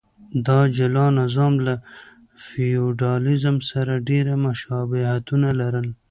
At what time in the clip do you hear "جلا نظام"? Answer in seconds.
0.75-1.53